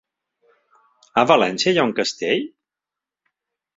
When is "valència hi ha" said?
1.33-1.85